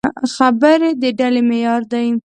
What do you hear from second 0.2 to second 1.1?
خبرې د